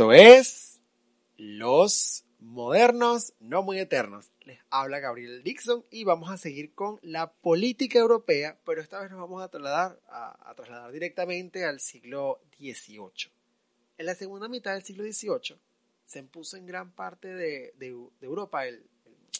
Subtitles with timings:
[0.00, 0.80] Esto es
[1.36, 4.32] Los Modernos No Muy Eternos.
[4.46, 9.10] Les habla Gabriel Dixon y vamos a seguir con la política europea, pero esta vez
[9.10, 13.30] nos vamos a trasladar, a, trasladar directamente al siglo XVIII.
[13.98, 15.58] En la segunda mitad del siglo XVIII
[16.06, 18.82] se impuso en gran parte de, de, de Europa el,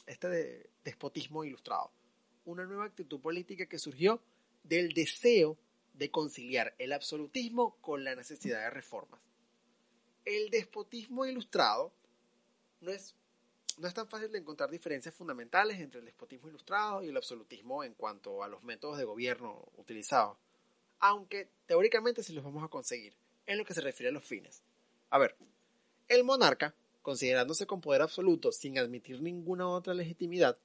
[0.06, 1.90] este de, despotismo ilustrado,
[2.44, 4.20] una nueva actitud política que surgió
[4.64, 5.56] del deseo
[5.94, 9.22] de conciliar el absolutismo con la necesidad de reformas
[10.24, 11.92] el despotismo ilustrado
[12.80, 13.14] no es,
[13.78, 17.84] no es tan fácil de encontrar diferencias fundamentales entre el despotismo ilustrado y el absolutismo
[17.84, 20.36] en cuanto a los métodos de gobierno utilizados,
[20.98, 23.14] aunque teóricamente sí los vamos a conseguir
[23.46, 24.62] en lo que se refiere a los fines.
[25.10, 25.36] A ver,
[26.08, 30.58] el monarca, considerándose con poder absoluto sin admitir ninguna otra legitimidad,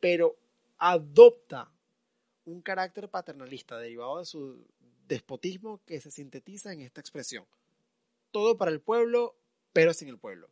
[0.00, 0.36] pero
[0.78, 1.70] adopta
[2.44, 4.64] un carácter paternalista derivado de su
[5.06, 7.44] despotismo que se sintetiza en esta expresión
[8.30, 9.36] todo para el pueblo,
[9.72, 10.50] pero sin el pueblo.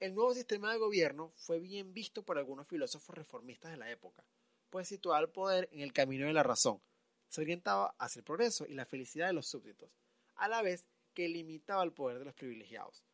[0.00, 4.24] El nuevo sistema de gobierno fue bien visto por algunos filósofos reformistas de la época,
[4.70, 6.80] pues situaba el poder en el camino de la razón,
[7.28, 9.90] se orientaba hacia el progreso y la felicidad de los súbditos,
[10.34, 13.04] a la vez que limitaba el poder de los privilegiados.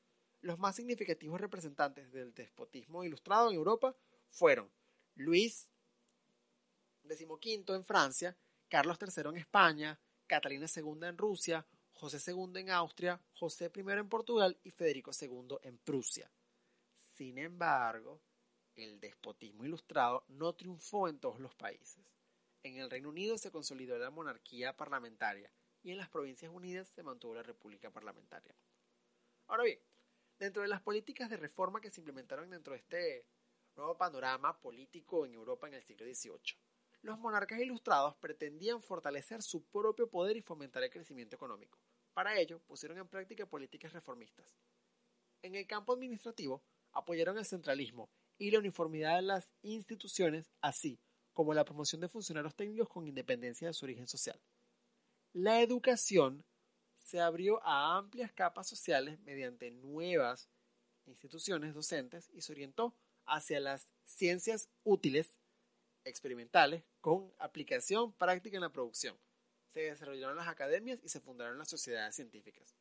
[0.41, 3.95] Los más significativos representantes del despotismo ilustrado en Europa
[4.31, 4.71] fueron
[5.15, 5.69] Luis
[7.05, 8.37] XV en Francia,
[8.69, 11.67] Carlos III en España, Catalina II en Rusia,
[11.99, 16.31] José II en Austria, José I en Portugal y Federico II en Prusia.
[17.17, 18.21] Sin embargo,
[18.77, 22.07] el despotismo ilustrado no triunfó en todos los países.
[22.63, 25.51] En el Reino Unido se consolidó la monarquía parlamentaria
[25.83, 28.55] y en las Provincias Unidas se mantuvo la república parlamentaria.
[29.49, 29.81] Ahora bien,
[30.39, 33.27] dentro de las políticas de reforma que se implementaron dentro de este
[33.75, 36.57] nuevo panorama político en Europa en el siglo XVIII,
[37.03, 41.79] los monarcas ilustrados pretendían fortalecer su propio poder y fomentar el crecimiento económico.
[42.19, 44.53] Para ello, pusieron en práctica políticas reformistas.
[45.41, 50.99] En el campo administrativo, apoyaron el centralismo y la uniformidad de las instituciones, así
[51.33, 54.37] como la promoción de funcionarios técnicos con independencia de su origen social.
[55.33, 56.45] La educación
[56.97, 60.51] se abrió a amplias capas sociales mediante nuevas
[61.07, 62.97] instituciones docentes y se orientó
[63.27, 65.39] hacia las ciencias útiles,
[66.03, 69.17] experimentales, con aplicación práctica en la producción
[69.79, 72.75] se desarrollaron las academias y se fundaron las sociedades científicas.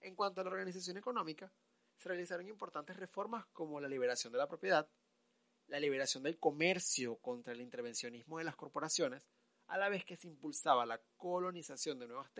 [0.00, 1.52] En cuanto a la organización económica,
[1.98, 4.88] se realizaron importantes reformas como la liberación de la propiedad,
[5.66, 9.28] la liberación del comercio contra el intervencionismo de las corporaciones,
[9.66, 12.32] a la vez que se impulsaba la colonización de nuevas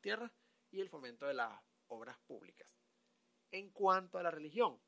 [0.00, 0.32] tierras,
[0.70, 2.70] y el fomento de las obras públicas.
[3.50, 4.78] En cuanto a la religión,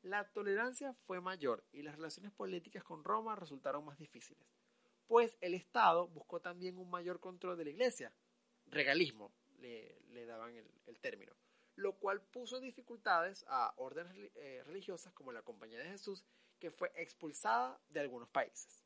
[0.00, 4.46] la tolerancia fue mayor y las relaciones políticas con Roma resultaron más difíciles
[5.06, 8.12] pues el Estado buscó también un mayor control de la iglesia,
[8.66, 11.32] regalismo le, daban el, término,
[11.76, 16.24] lo cual puso dificultades a órdenes eh, religiosas como la Compañía de Jesús,
[16.58, 18.84] que fue expulsada de algunos países.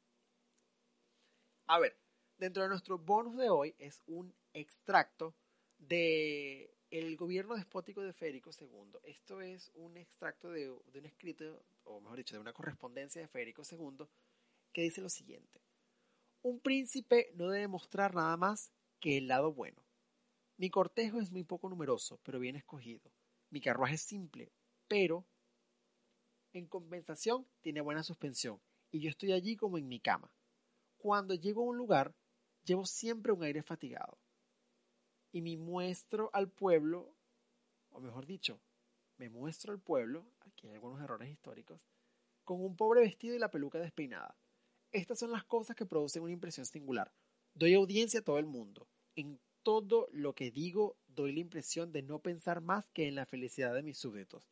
[1.66, 1.96] A ver,
[2.36, 5.34] dentro de nuestro bonus de hoy es un extracto
[5.78, 8.98] de el gobierno despótico de Federico II.
[9.04, 13.28] Esto es un extracto de, de un escrito, o mejor dicho, de una correspondencia de
[13.28, 14.06] Federico II,
[14.72, 15.60] que dice lo siguiente.
[16.42, 19.84] Un príncipe no debe mostrar nada más que el lado bueno.
[20.56, 23.12] Mi cortejo es muy poco numeroso, pero bien escogido.
[23.50, 24.50] Mi carruaje es simple,
[24.88, 25.26] pero
[26.52, 28.60] en compensación tiene buena suspensión,
[28.90, 30.32] y yo estoy allí como en mi cama.
[30.96, 32.14] Cuando llego a un lugar,
[32.64, 34.18] llevo siempre un aire fatigado.
[35.32, 37.14] Y me muestro al pueblo,
[37.90, 38.60] o mejor dicho,
[39.18, 41.80] me muestro al pueblo, aquí hay algunos errores históricos,
[42.44, 44.34] con un pobre vestido y la peluca despeinada.
[44.92, 47.12] Estas son las cosas que producen una impresión singular.
[47.54, 48.88] Doy audiencia a todo el mundo.
[49.14, 53.26] En todo lo que digo doy la impresión de no pensar más que en la
[53.26, 54.48] felicidad de mis súbditos.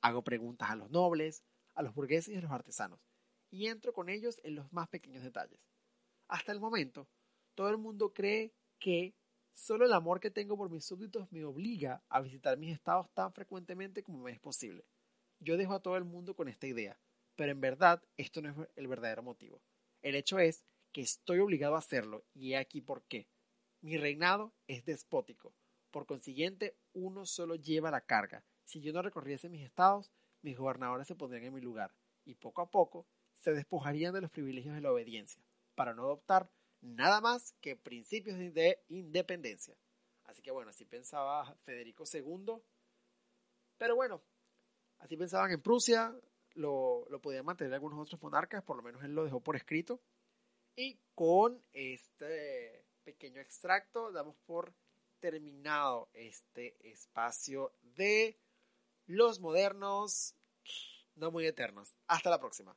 [0.00, 1.44] Hago preguntas a los nobles,
[1.74, 3.00] a los burgueses y a los artesanos,
[3.50, 5.60] y entro con ellos en los más pequeños detalles.
[6.28, 7.08] Hasta el momento,
[7.54, 9.14] todo el mundo cree que
[9.54, 13.32] Solo el amor que tengo por mis súbditos me obliga a visitar mis estados tan
[13.32, 14.86] frecuentemente como me es posible.
[15.40, 16.98] Yo dejo a todo el mundo con esta idea,
[17.36, 19.62] pero en verdad esto no es el verdadero motivo.
[20.02, 23.28] El hecho es que estoy obligado a hacerlo y he aquí por qué.
[23.80, 25.54] Mi reinado es despótico.
[25.90, 28.44] Por consiguiente, uno solo lleva la carga.
[28.64, 30.12] Si yo no recorriese mis estados,
[30.42, 31.94] mis gobernadores se pondrían en mi lugar
[32.24, 35.42] y poco a poco se despojarían de los privilegios de la obediencia
[35.74, 36.50] para no adoptar
[36.80, 39.76] nada más que principios de independencia.
[40.24, 42.54] Así que bueno, así pensaba Federico II.
[43.78, 44.22] Pero bueno,
[44.98, 46.14] así pensaban en Prusia,
[46.54, 50.00] lo, lo podían mantener algunos otros monarcas, por lo menos él lo dejó por escrito.
[50.76, 54.74] Y con este pequeño extracto damos por
[55.20, 58.38] terminado este espacio de
[59.06, 60.34] los modernos
[61.14, 61.96] no muy eternos.
[62.06, 62.76] Hasta la próxima.